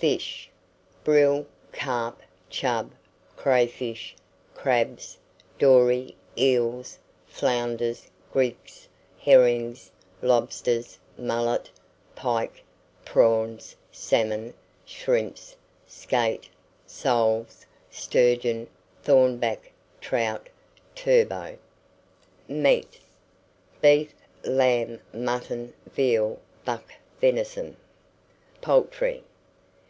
[0.00, 0.50] FISH.
[1.02, 2.90] Brill, carp, chub,
[3.38, 4.14] crayfish,
[4.54, 5.16] crabs,
[5.58, 8.86] dory, eels, flounders, grigs,
[9.18, 11.70] herrings, lobsters, mullet,
[12.14, 12.62] pike,
[13.06, 14.52] prawns, salmon,
[14.84, 15.56] shrimps,
[15.86, 16.50] skate,
[16.86, 18.68] soles, sturgeon,
[19.02, 19.72] thornback,
[20.02, 20.50] trout,
[20.94, 21.58] turbot.
[22.46, 23.00] MEAT.
[23.80, 24.12] Beef,
[24.44, 26.92] lamb, mutton, veal, buck
[27.22, 27.74] venison.
[28.60, 29.22] POULTRY.